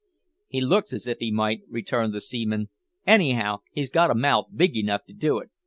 "He 0.47 0.61
looks 0.61 0.93
as 0.93 1.05
if 1.05 1.19
he 1.19 1.31
might," 1.31 1.61
returned 1.69 2.11
the 2.11 2.21
seaman; 2.21 2.69
"anyhow, 3.05 3.59
he's 3.71 3.91
got 3.91 4.09
a 4.09 4.15
mouth 4.15 4.47
big 4.55 4.75
enough 4.75 5.05
to 5.05 5.13
do 5.13 5.37
it. 5.37 5.51